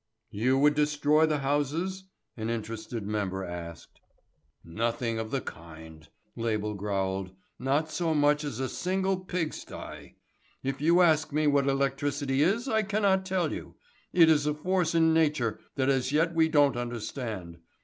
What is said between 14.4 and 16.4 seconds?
a force in nature that as yet